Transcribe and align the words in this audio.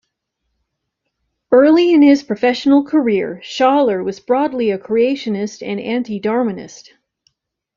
Early 1.51 1.93
in 1.93 2.01
his 2.01 2.23
professional 2.23 2.83
career 2.83 3.39
Shaler 3.43 4.03
was 4.03 4.19
broadly 4.19 4.71
a 4.71 4.79
creationist 4.79 5.61
and 5.61 5.79
anti-Darwinist. 5.79 6.89